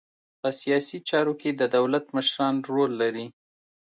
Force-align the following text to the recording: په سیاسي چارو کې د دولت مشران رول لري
په 0.41 0.49
سیاسي 0.59 0.97
چارو 1.09 1.33
کې 1.41 1.49
د 1.53 1.61
دولت 1.77 2.05
مشران 2.15 2.55
رول 2.69 2.91
لري 3.01 3.25